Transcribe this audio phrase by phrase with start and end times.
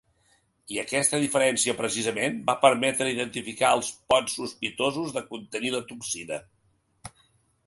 [0.75, 6.43] I aquesta diferència, precisament, va permetre identificar els pots sospitosos de contenir la toxina.